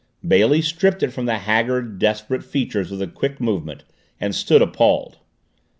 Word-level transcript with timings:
Bailey 0.27 0.63
stripped 0.63 1.03
it 1.03 1.13
from 1.13 1.27
the 1.27 1.37
haggard, 1.37 1.99
desperate 1.99 2.43
features 2.43 2.89
with 2.89 3.03
a 3.03 3.07
quick 3.07 3.39
movement 3.39 3.83
and 4.19 4.33
stood 4.33 4.63
appalled. 4.63 5.19